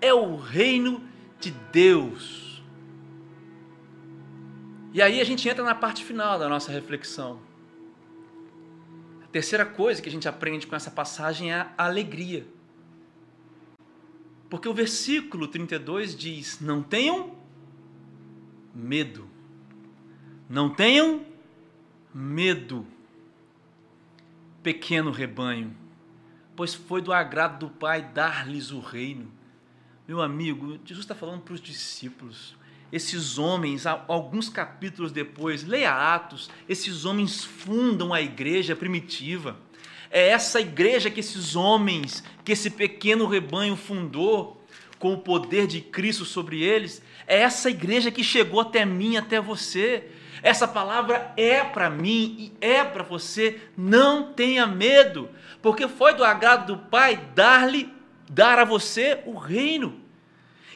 [0.00, 1.02] É o reino
[1.40, 2.49] de Deus.
[4.92, 7.40] E aí a gente entra na parte final da nossa reflexão.
[9.22, 12.46] A terceira coisa que a gente aprende com essa passagem é a alegria.
[14.48, 17.36] Porque o versículo 32 diz: Não tenham
[18.74, 19.28] medo.
[20.48, 21.24] Não tenham
[22.12, 22.84] medo,
[24.64, 25.76] pequeno rebanho,
[26.56, 29.30] pois foi do agrado do Pai dar-lhes o reino.
[30.08, 32.56] Meu amigo, Jesus está falando para os discípulos.
[32.92, 39.56] Esses homens, alguns capítulos depois, leia Atos, esses homens fundam a igreja primitiva
[40.10, 44.60] é essa igreja que esses homens, que esse pequeno rebanho fundou,
[44.98, 49.40] com o poder de Cristo sobre eles, é essa igreja que chegou até mim, até
[49.40, 50.10] você.
[50.42, 53.60] Essa palavra é para mim e é para você.
[53.76, 55.30] Não tenha medo,
[55.62, 57.90] porque foi do agrado do Pai dar-lhe,
[58.28, 59.98] dar a você o reino.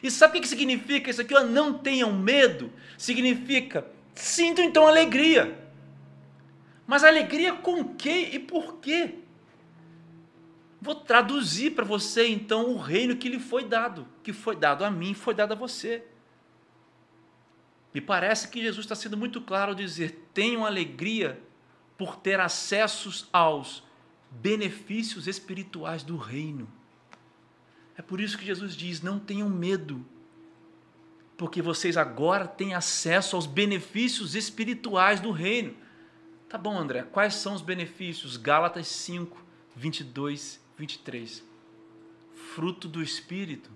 [0.05, 1.33] E sabe o que significa isso aqui?
[1.33, 2.71] Não tenham medo.
[2.95, 5.67] Significa, sinto então alegria.
[6.85, 9.15] Mas alegria com que e por quê?
[10.79, 14.91] Vou traduzir para você então o reino que lhe foi dado, que foi dado a
[14.91, 16.03] mim, foi dado a você.
[17.91, 21.41] Me parece que Jesus está sendo muito claro ao dizer: tenham alegria
[21.97, 23.83] por ter acessos aos
[24.29, 26.71] benefícios espirituais do reino.
[27.97, 30.05] É por isso que Jesus diz: não tenham medo,
[31.37, 35.75] porque vocês agora têm acesso aos benefícios espirituais do reino.
[36.49, 38.37] Tá bom, André, quais são os benefícios?
[38.37, 39.43] Gálatas 5,
[39.75, 41.43] 22 23.
[42.53, 43.69] Fruto do Espírito: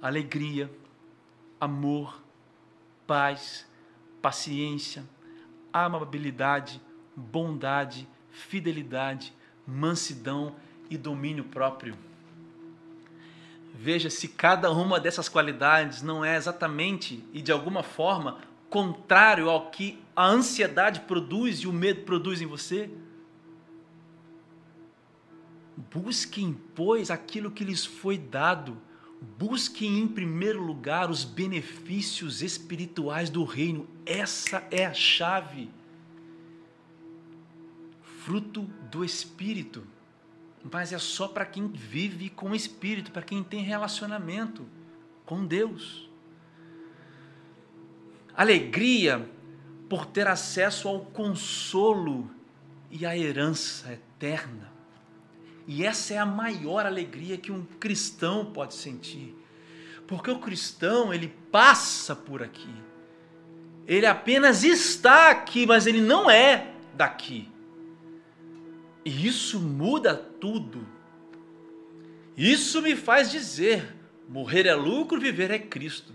[0.00, 0.70] alegria,
[1.60, 2.22] amor,
[3.06, 3.66] paz,
[4.20, 5.04] paciência,
[5.72, 6.80] amabilidade,
[7.14, 9.32] bondade, fidelidade,
[9.66, 10.56] mansidão
[10.90, 12.07] e domínio próprio.
[13.74, 19.70] Veja se cada uma dessas qualidades não é exatamente e de alguma forma contrário ao
[19.70, 22.90] que a ansiedade produz e o medo produz em você.
[25.92, 28.76] Busquem, pois, aquilo que lhes foi dado.
[29.38, 33.88] Busquem em primeiro lugar os benefícios espirituais do reino.
[34.04, 35.70] Essa é a chave.
[38.02, 39.86] Fruto do Espírito.
[40.62, 44.66] Mas é só para quem vive com o Espírito, para quem tem relacionamento
[45.24, 46.08] com Deus.
[48.34, 49.28] Alegria
[49.88, 52.30] por ter acesso ao consolo
[52.90, 54.72] e à herança eterna.
[55.66, 59.36] E essa é a maior alegria que um cristão pode sentir.
[60.06, 62.74] Porque o cristão, ele passa por aqui.
[63.86, 67.48] Ele apenas está aqui, mas ele não é daqui.
[69.04, 70.86] E isso muda tudo.
[72.36, 73.94] Isso me faz dizer:
[74.28, 76.12] morrer é lucro, viver é Cristo.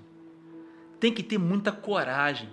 [0.99, 2.49] Tem que ter muita coragem,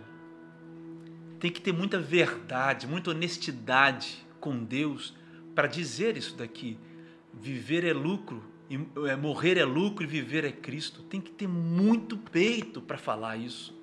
[1.38, 5.14] tem que ter muita verdade, muita honestidade com Deus
[5.54, 6.76] para dizer isso daqui
[7.32, 11.02] viver é lucro, e, é, morrer é lucro e viver é Cristo.
[11.02, 13.78] Tem que ter muito peito para falar isso.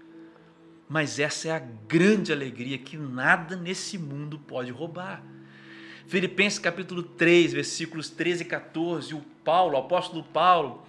[0.88, 5.22] Mas essa é a grande alegria que nada nesse mundo pode roubar.
[6.08, 10.82] Filipenses capítulo 3, versículos 13 e 14, o Paulo, o apóstolo Paulo,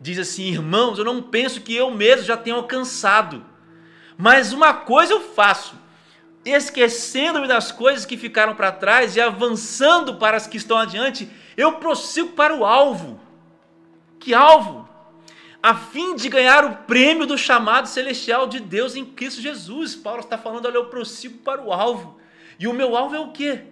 [0.00, 3.44] diz assim: Irmãos, eu não penso que eu mesmo já tenha alcançado,
[4.16, 5.76] mas uma coisa eu faço,
[6.44, 11.74] esquecendo-me das coisas que ficaram para trás e avançando para as que estão adiante, eu
[11.74, 13.20] prossigo para o alvo.
[14.18, 14.88] Que alvo?
[15.62, 19.94] A fim de ganhar o prêmio do chamado celestial de Deus em Cristo Jesus.
[19.94, 22.18] Paulo está falando, olha, eu prossigo para o alvo.
[22.58, 23.64] E o meu alvo é o quê?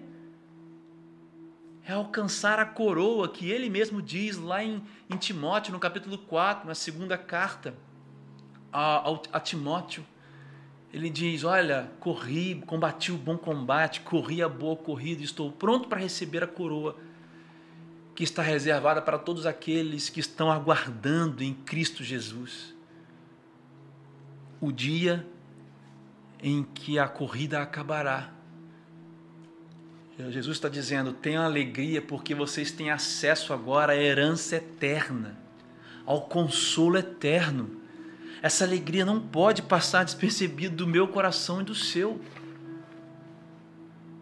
[1.86, 6.66] É alcançar a coroa que ele mesmo diz lá em, em Timóteo, no capítulo 4,
[6.66, 7.74] na segunda carta
[8.72, 10.04] a, a, a Timóteo.
[10.92, 16.00] Ele diz: Olha, corri, combati o bom combate, corri a boa corrida, estou pronto para
[16.00, 16.96] receber a coroa
[18.16, 22.74] que está reservada para todos aqueles que estão aguardando em Cristo Jesus.
[24.60, 25.24] O dia
[26.42, 28.35] em que a corrida acabará
[30.18, 35.36] Jesus está dizendo: tenham alegria, porque vocês têm acesso agora à herança eterna,
[36.04, 37.70] ao consolo eterno.
[38.42, 42.20] Essa alegria não pode passar despercebida do meu coração e do seu.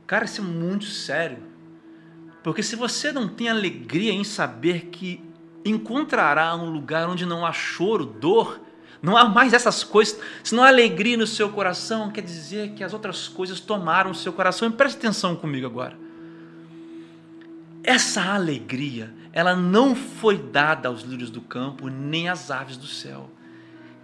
[0.06, 1.38] Cara, isso é muito sério.
[2.42, 5.22] Porque se você não tem alegria em saber que
[5.64, 8.60] encontrará um lugar onde não há choro, dor,
[9.04, 10.18] não há mais essas coisas.
[10.42, 14.14] Se não há alegria no seu coração, quer dizer que as outras coisas tomaram o
[14.14, 14.66] seu coração.
[14.66, 15.94] E preste atenção comigo agora.
[17.82, 23.28] Essa alegria, ela não foi dada aos lírios do campo, nem às aves do céu.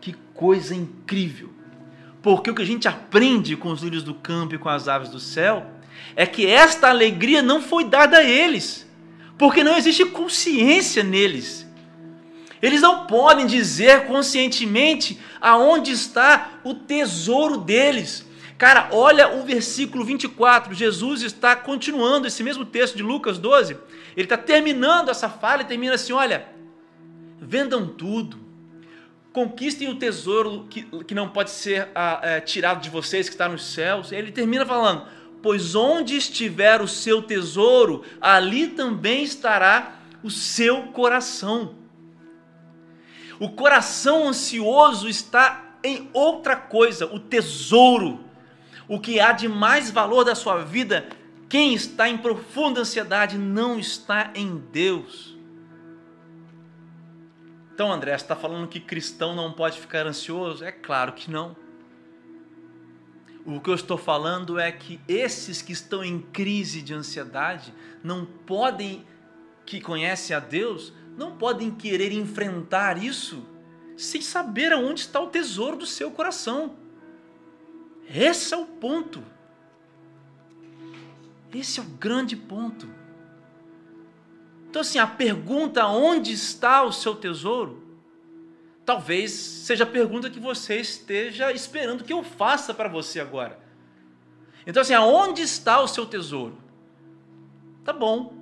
[0.03, 1.49] Que coisa incrível!
[2.21, 5.09] Porque o que a gente aprende com os lírios do campo e com as aves
[5.09, 5.67] do céu
[6.15, 8.87] é que esta alegria não foi dada a eles,
[9.39, 11.70] porque não existe consciência neles
[12.63, 18.27] eles não podem dizer conscientemente aonde está o tesouro deles.
[18.59, 20.75] Cara, olha o versículo 24.
[20.75, 23.75] Jesus está continuando esse mesmo texto de Lucas 12.
[24.15, 26.47] Ele está terminando essa fala e termina assim: olha,
[27.41, 28.39] vendam tudo,
[29.33, 33.49] conquistem o tesouro que, que não pode ser ah, é, tirado de vocês, que está
[33.49, 34.13] nos céus.
[34.13, 35.07] Ele termina falando:
[35.41, 41.80] pois onde estiver o seu tesouro, ali também estará o seu coração.
[43.41, 48.21] O coração ansioso está em outra coisa, o tesouro.
[48.87, 51.09] O que há de mais valor da sua vida,
[51.49, 55.39] quem está em profunda ansiedade não está em Deus.
[57.73, 60.63] Então, André, você está falando que cristão não pode ficar ansioso?
[60.63, 61.57] É claro que não.
[63.47, 67.73] O que eu estou falando é que esses que estão em crise de ansiedade
[68.05, 69.07] não podem,
[69.65, 73.47] que conhecem a Deus, não podem querer enfrentar isso
[73.95, 76.77] sem saber aonde está o tesouro do seu coração.
[78.09, 79.23] Esse é o ponto.
[81.55, 82.89] Esse é o grande ponto.
[84.71, 87.85] Então, assim, a pergunta onde está o seu tesouro,
[88.87, 93.61] talvez seja a pergunta que você esteja esperando que eu faça para você agora.
[94.67, 96.57] Então, assim, aonde está o seu tesouro?
[97.85, 98.40] Tá bom,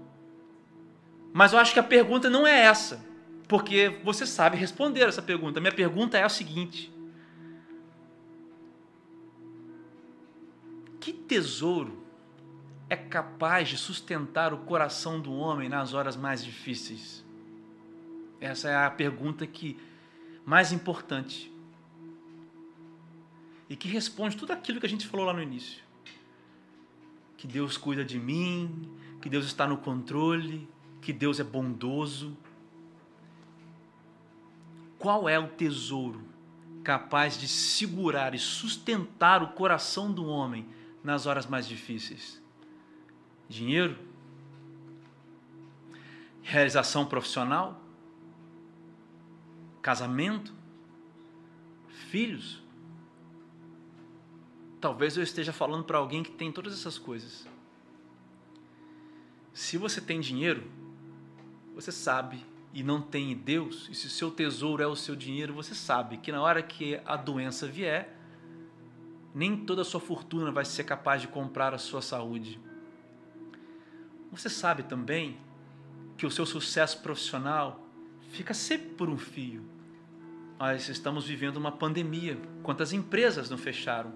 [1.33, 3.05] mas eu acho que a pergunta não é essa,
[3.47, 5.61] porque você sabe responder essa pergunta.
[5.61, 6.93] Minha pergunta é a seguinte:
[11.01, 12.05] Que tesouro
[12.91, 17.25] é capaz de sustentar o coração do homem nas horas mais difíceis?
[18.41, 19.79] Essa é a pergunta que
[20.45, 21.53] mais importante
[23.69, 25.83] e que responde tudo aquilo que a gente falou lá no início.
[27.37, 30.69] Que Deus cuida de mim, que Deus está no controle,
[31.01, 32.37] que Deus é bondoso.
[34.99, 36.23] Qual é o tesouro
[36.83, 40.69] capaz de segurar e sustentar o coração do homem
[41.03, 42.43] nas horas mais difíceis?
[43.49, 43.97] Dinheiro?
[46.43, 47.81] Realização profissional?
[49.81, 50.53] Casamento?
[52.11, 52.63] Filhos?
[54.81, 57.47] Talvez eu esteja falando para alguém que tem todas essas coisas.
[59.53, 60.71] Se você tem dinheiro,
[61.81, 65.55] você sabe e não tem Deus, e se o seu tesouro é o seu dinheiro,
[65.55, 68.19] você sabe que na hora que a doença vier,
[69.33, 72.61] nem toda a sua fortuna vai ser capaz de comprar a sua saúde.
[74.33, 75.39] Você sabe também
[76.17, 77.87] que o seu sucesso profissional
[78.31, 79.65] fica sempre por um fio.
[80.59, 82.37] Nós estamos vivendo uma pandemia.
[82.65, 84.13] Quantas empresas não fecharam?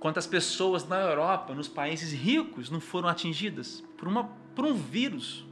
[0.00, 5.47] Quantas pessoas na Europa, nos países ricos, não foram atingidas por, uma, por um vírus?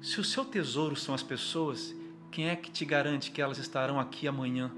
[0.00, 1.94] Se o seu tesouro são as pessoas,
[2.30, 4.72] quem é que te garante que elas estarão aqui amanhã?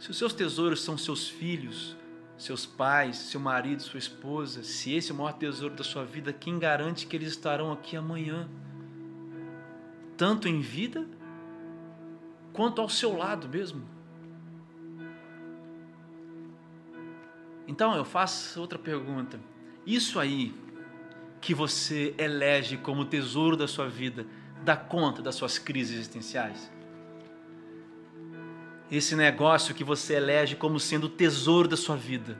[0.00, 1.96] Se os seus tesouros são seus filhos,
[2.36, 6.32] seus pais, seu marido, sua esposa, se esse é o maior tesouro da sua vida,
[6.32, 8.48] quem garante que eles estarão aqui amanhã?
[10.16, 11.06] Tanto em vida,
[12.52, 13.82] quanto ao seu lado mesmo.
[17.66, 19.38] Então eu faço outra pergunta.
[19.86, 20.54] Isso aí
[21.44, 24.26] que você elege como tesouro da sua vida,
[24.64, 26.72] dá conta das suas crises existenciais?
[28.90, 32.38] esse negócio que você elege como sendo o tesouro da sua vida.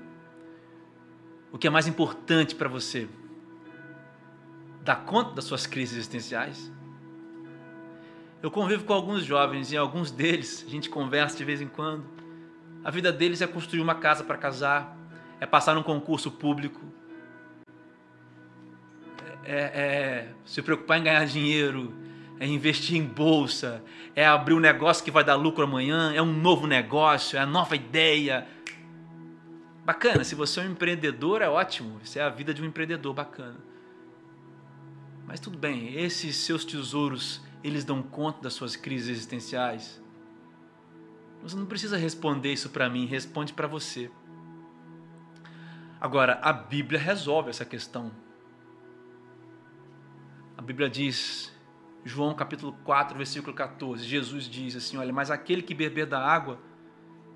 [1.50, 3.08] O que é mais importante para você?
[4.82, 6.70] Dar conta das suas crises existenciais?
[8.42, 12.04] Eu convivo com alguns jovens e alguns deles a gente conversa de vez em quando.
[12.84, 14.96] A vida deles é construir uma casa para casar,
[15.40, 16.80] é passar num concurso público,
[19.46, 21.94] é, é se preocupar em ganhar dinheiro,
[22.38, 23.82] é investir em bolsa,
[24.14, 27.46] é abrir um negócio que vai dar lucro amanhã, é um novo negócio, é a
[27.46, 28.46] nova ideia.
[29.84, 33.14] Bacana, se você é um empreendedor é ótimo, isso é a vida de um empreendedor
[33.14, 33.56] bacana.
[35.26, 40.02] Mas tudo bem, esses seus tesouros, eles dão conta das suas crises existenciais?
[41.42, 44.10] Você não precisa responder isso para mim, responde para você.
[46.00, 48.10] Agora, a Bíblia resolve essa questão.
[50.64, 51.52] Bíblia diz
[52.04, 56.58] João capítulo 4, versículo 14, Jesus diz assim: Olha, mas aquele que beber da água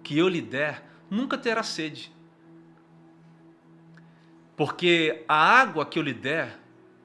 [0.03, 2.11] que eu lhe der, nunca terá sede.
[4.57, 6.59] Porque a água que eu lhe der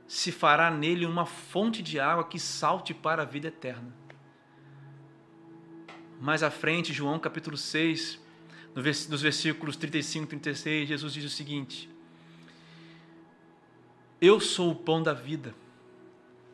[0.08, 3.94] se fará nele uma fonte de água que salte para a vida eterna.
[6.22, 8.20] Mais à frente, João capítulo 6,
[8.74, 11.90] nos versículos 35 e 36, Jesus diz o seguinte:
[14.22, 15.54] Eu sou o pão da vida.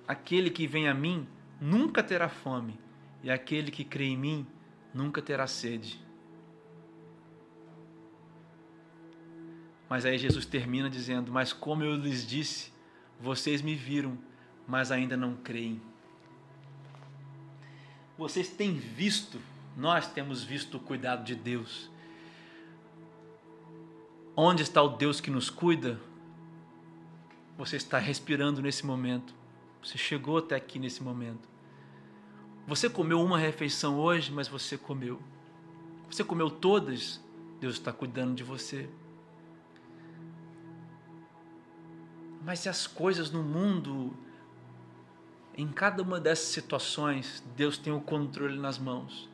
[0.10, 1.28] Aquele que vem a mim
[1.62, 2.80] nunca terá fome,
[3.22, 4.47] e aquele que crê em mim
[4.91, 6.03] nunca terá sede.
[9.88, 12.74] Mas aí Jesus termina dizendo: Mas como eu lhes disse,
[13.20, 14.18] vocês me viram,
[14.68, 15.80] mas ainda não creem.
[18.18, 19.39] Vocês têm visto,
[19.78, 21.88] nós temos visto o cuidado de Deus.
[24.36, 26.01] Onde está o Deus que nos cuida?
[27.60, 29.38] Você está respirando nesse momento.
[29.84, 31.47] Você chegou até aqui nesse momento.
[32.67, 35.19] Você comeu uma refeição hoje, mas você comeu.
[36.09, 37.19] Você comeu todas,
[37.59, 38.89] Deus está cuidando de você.
[42.43, 44.15] Mas se as coisas no mundo,
[45.55, 49.30] em cada uma dessas situações, Deus tem o controle nas mãos.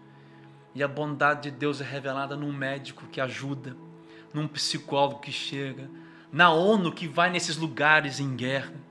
[0.73, 3.75] E a bondade de Deus é revelada num médico que ajuda,
[4.33, 5.89] num psicólogo que chega,
[6.31, 8.84] na ONU que vai nesses lugares em guerra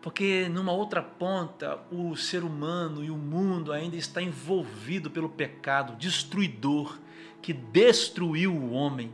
[0.00, 5.96] porque numa outra ponta, o ser humano e o mundo ainda está envolvido pelo pecado
[5.96, 6.98] destruidor
[7.42, 9.12] que destruiu o homem.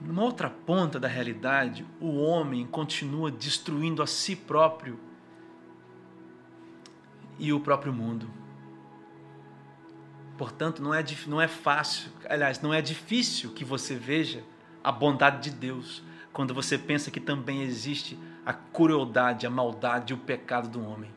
[0.00, 5.00] Numa outra ponta da realidade, o homem continua destruindo a si próprio
[7.38, 8.30] e o próprio mundo.
[10.36, 14.44] Portanto, não é, não é fácil, aliás, não é difícil que você veja
[14.84, 18.16] a bondade de Deus quando você pensa que também existe
[18.48, 21.10] a crueldade, a maldade e o pecado do homem.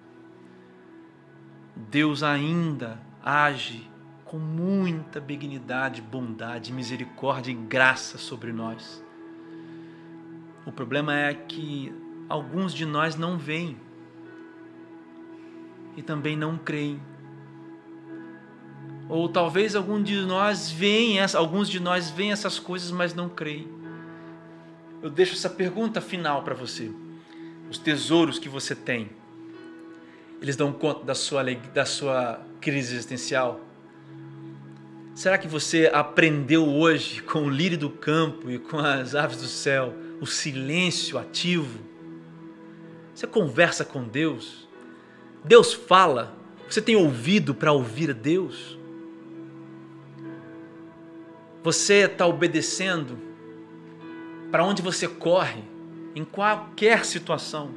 [1.73, 3.89] Deus ainda age
[4.25, 9.01] com muita benignidade, bondade, misericórdia e graça sobre nós.
[10.65, 11.95] O problema é que
[12.27, 13.77] alguns de nós não veem
[15.95, 17.01] e também não creem.
[19.07, 23.79] Ou talvez algum de nós veem, alguns de nós veem essas coisas, mas não creem
[25.01, 26.91] eu deixo essa pergunta final para você.
[27.71, 29.09] Os tesouros que você tem,
[30.41, 31.41] eles dão conta da sua,
[31.73, 33.61] da sua crise existencial?
[35.15, 39.47] Será que você aprendeu hoje com o lírio do campo e com as aves do
[39.47, 41.79] céu o silêncio ativo?
[43.15, 44.67] Você conversa com Deus?
[45.41, 46.35] Deus fala?
[46.69, 48.77] Você tem ouvido para ouvir Deus?
[51.63, 53.17] Você está obedecendo
[54.51, 55.63] para onde você corre,
[56.15, 57.73] em qualquer situação.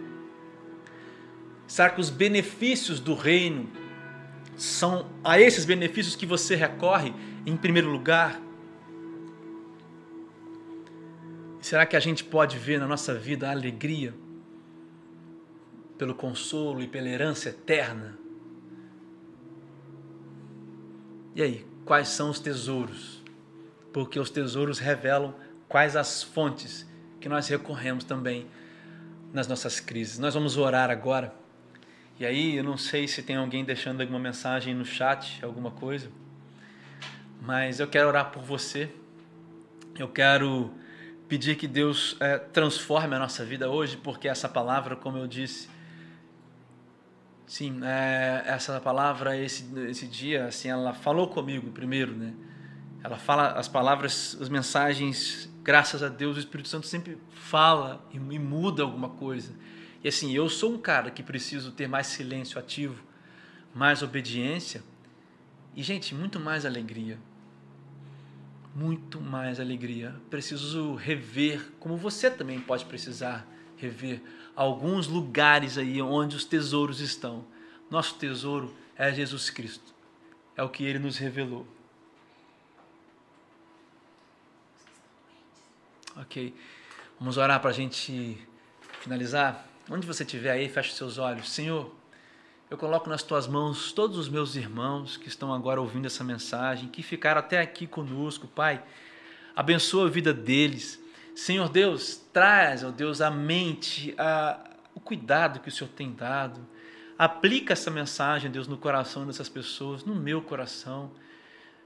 [1.66, 3.68] Será que os benefícios do reino
[4.56, 7.12] são a esses benefícios que você recorre
[7.46, 8.40] em primeiro lugar?
[11.60, 14.14] Será que a gente pode ver na nossa vida a alegria
[15.96, 18.18] pelo consolo e pela herança eterna?
[21.34, 23.22] E aí, quais são os tesouros?
[23.92, 25.34] Porque os tesouros revelam
[25.68, 26.86] quais as fontes
[27.24, 28.46] que nós recorremos também
[29.32, 30.18] nas nossas crises.
[30.18, 31.34] Nós vamos orar agora.
[32.20, 36.10] E aí, eu não sei se tem alguém deixando alguma mensagem no chat, alguma coisa.
[37.40, 38.90] mas eu quero orar por você.
[39.98, 40.70] Eu quero
[41.26, 45.70] pedir que Deus é, transforme a nossa vida hoje, porque essa palavra, como eu disse,
[47.46, 52.34] sim, é, essa palavra, esse, esse dia, assim, ela falou comigo primeiro, né?
[53.04, 58.16] Ela fala as palavras, as mensagens, graças a Deus, o Espírito Santo sempre fala e,
[58.16, 59.52] e muda alguma coisa.
[60.02, 63.04] E assim, eu sou um cara que preciso ter mais silêncio ativo,
[63.74, 64.82] mais obediência
[65.76, 67.18] e, gente, muito mais alegria.
[68.74, 70.16] Muito mais alegria.
[70.30, 73.46] Preciso rever, como você também pode precisar
[73.76, 74.22] rever,
[74.56, 77.44] alguns lugares aí onde os tesouros estão.
[77.90, 79.94] Nosso tesouro é Jesus Cristo.
[80.56, 81.66] É o que ele nos revelou.
[86.16, 86.54] Ok.
[87.18, 88.38] Vamos orar para a gente
[89.00, 89.66] finalizar.
[89.90, 91.50] Onde você estiver aí, feche seus olhos.
[91.50, 91.92] Senhor,
[92.70, 96.88] eu coloco nas tuas mãos todos os meus irmãos que estão agora ouvindo essa mensagem,
[96.88, 98.80] que ficaram até aqui conosco, Pai.
[99.56, 101.02] Abençoa a vida deles.
[101.34, 106.64] Senhor Deus, traz, ó Deus, a mente, a, o cuidado que o Senhor tem dado.
[107.18, 111.10] Aplica essa mensagem, Deus, no coração dessas pessoas, no meu coração.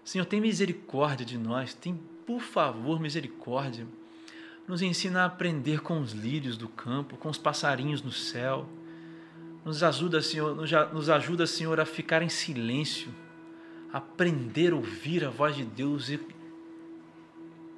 [0.05, 3.87] Senhor, tem misericórdia de nós, tem, por favor, misericórdia
[4.69, 8.69] nos ensina a aprender com os lírios do campo, com os passarinhos no céu.
[9.65, 10.55] Nos ajuda, Senhor,
[10.93, 13.13] nos ajuda, Senhor, a ficar em silêncio,
[13.91, 16.21] aprender a ouvir a voz de Deus e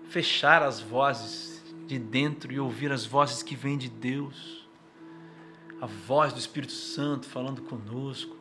[0.09, 4.68] fechar as vozes de dentro e ouvir as vozes que vêm de Deus.
[5.80, 8.39] A voz do Espírito Santo falando conosco.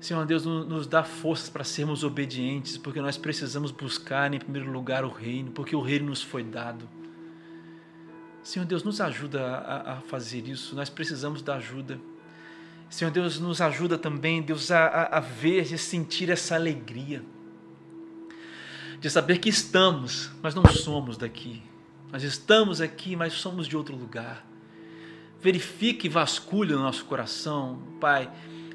[0.00, 5.04] Senhor Deus, nos dá forças para sermos obedientes, porque nós precisamos buscar em primeiro lugar
[5.04, 6.88] o reino, porque o reino nos foi dado.
[8.42, 12.00] Senhor Deus, nos ajuda a, a fazer isso, nós precisamos da ajuda.
[12.88, 17.22] Senhor Deus, nos ajuda também, Deus, a, a ver e sentir essa alegria,
[18.98, 21.62] de saber que estamos, mas não somos daqui.
[22.10, 24.46] Nós estamos aqui, mas somos de outro lugar.
[25.42, 28.30] Verifique e vasculhe o nosso coração, Pai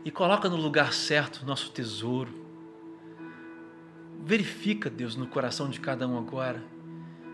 [0.05, 2.31] e coloca no lugar certo o nosso tesouro.
[4.23, 6.63] Verifica, Deus, no coração de cada um agora.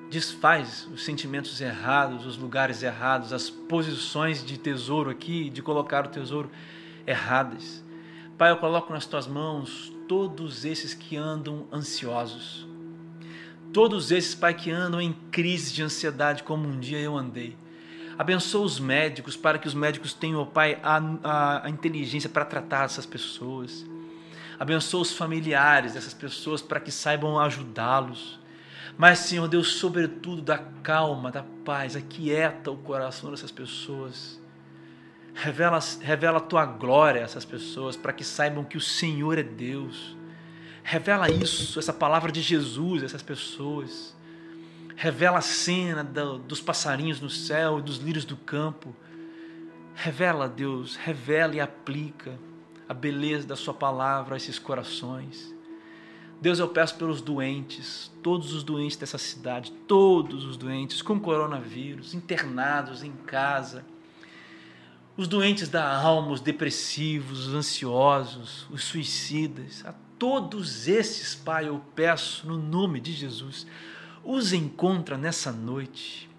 [0.10, 6.10] Desfaz os sentimentos errados, os lugares errados, as posições de tesouro aqui, de colocar o
[6.10, 6.50] tesouro
[7.06, 7.84] erradas.
[8.38, 12.66] Pai, eu coloco nas tuas mãos todos esses que andam ansiosos.
[13.74, 17.56] Todos esses, Pai, que andam em crise de ansiedade, como um dia eu andei.
[18.22, 22.86] Abençoa os médicos para que os médicos tenham, Pai, a, a, a inteligência para tratar
[22.86, 23.84] essas pessoas.
[24.60, 28.40] Abençoa os familiares dessas pessoas para que saibam ajudá-los.
[28.96, 34.40] Mas, Senhor Deus, sobretudo, da calma, da paz, aquieta o coração dessas pessoas.
[35.34, 39.44] Revela, revela a tua glória a essas pessoas para que saibam que o Senhor é
[39.44, 40.16] Deus.
[40.84, 44.14] Revela isso, essa palavra de Jesus a essas pessoas
[45.02, 48.96] revela a cena do, dos passarinhos no céu e dos lírios do campo.
[49.96, 52.38] Revela, Deus, revela e aplica
[52.88, 55.56] a beleza da Sua palavra a esses corações.
[56.40, 62.14] Deus, eu peço pelos doentes, todos os doentes dessa cidade, todos os doentes com coronavírus,
[62.14, 63.84] internados em casa,
[65.18, 71.82] os doentes da alma, os depressivos, os ansiosos, os suicidas, a todos esses, Pai, eu
[71.96, 73.66] peço no nome de Jesus,
[74.24, 76.30] os encontra nessa noite.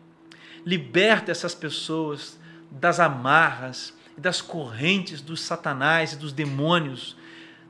[0.65, 2.39] Liberta essas pessoas
[2.71, 7.17] das amarras e das correntes dos satanás e dos demônios.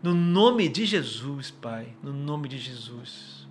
[0.02, 3.46] No nome de Jesus, Pai, no nome de Jesus.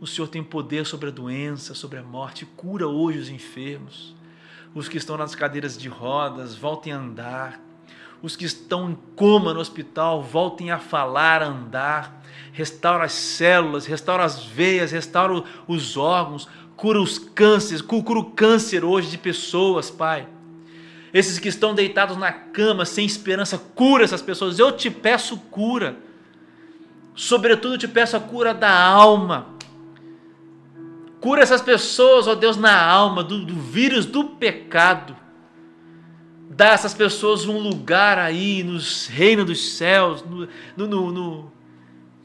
[0.00, 2.44] O Senhor tem poder sobre a doença, sobre a morte.
[2.44, 4.14] Cura hoje os enfermos.
[4.74, 7.60] Os que estão nas cadeiras de rodas, voltem a andar.
[8.22, 13.86] Os que estão em coma no hospital, voltem a falar, a andar restaura as células,
[13.86, 16.46] restaura as veias, restaura os órgãos,
[16.76, 20.28] cura os cânceres, cura o câncer hoje de pessoas, Pai.
[21.12, 24.58] Esses que estão deitados na cama sem esperança, cura essas pessoas.
[24.58, 25.96] Eu te peço cura.
[27.14, 29.48] Sobretudo, eu te peço a cura da alma.
[31.20, 35.14] Cura essas pessoas, ó Deus, na alma, do, do vírus do pecado.
[36.54, 40.46] Dá a essas pessoas um lugar aí nos reinos dos céus, no,
[40.76, 41.52] no, no,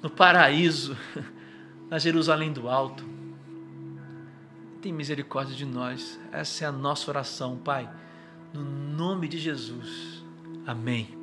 [0.02, 0.98] no paraíso,
[1.90, 3.06] na Jerusalém do Alto.
[4.82, 6.20] Tem misericórdia de nós.
[6.30, 7.90] Essa é a nossa oração, Pai.
[8.54, 10.22] No nome de Jesus.
[10.66, 11.17] Amém.